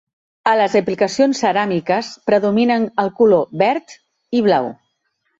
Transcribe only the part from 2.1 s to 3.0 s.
predominen